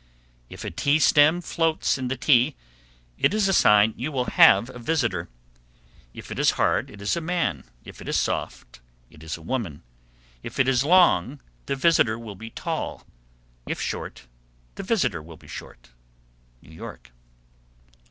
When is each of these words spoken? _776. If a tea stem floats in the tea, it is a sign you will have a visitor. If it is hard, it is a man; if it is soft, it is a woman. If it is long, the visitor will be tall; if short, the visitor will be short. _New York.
_776. 0.48 0.48
If 0.48 0.64
a 0.64 0.70
tea 0.70 0.98
stem 0.98 1.40
floats 1.42 1.98
in 1.98 2.08
the 2.08 2.16
tea, 2.16 2.56
it 3.18 3.34
is 3.34 3.48
a 3.48 3.52
sign 3.52 3.92
you 3.98 4.10
will 4.10 4.30
have 4.38 4.70
a 4.70 4.78
visitor. 4.78 5.28
If 6.14 6.30
it 6.30 6.38
is 6.38 6.52
hard, 6.52 6.88
it 6.88 7.02
is 7.02 7.16
a 7.16 7.20
man; 7.20 7.64
if 7.84 8.00
it 8.00 8.08
is 8.08 8.16
soft, 8.16 8.80
it 9.10 9.22
is 9.22 9.36
a 9.36 9.42
woman. 9.42 9.82
If 10.42 10.58
it 10.58 10.68
is 10.68 10.84
long, 10.84 11.42
the 11.66 11.76
visitor 11.76 12.18
will 12.18 12.34
be 12.34 12.48
tall; 12.48 13.06
if 13.66 13.78
short, 13.78 14.22
the 14.76 14.82
visitor 14.82 15.20
will 15.22 15.36
be 15.36 15.48
short. 15.48 15.90
_New 16.64 16.74
York. 16.74 17.10